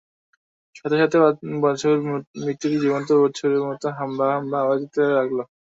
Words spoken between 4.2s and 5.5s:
হাম্বা আওয়াজ দিতে লাগল।